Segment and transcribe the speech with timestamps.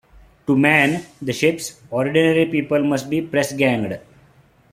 [0.47, 3.99] To man the ships, ordinary people must be press-ganged.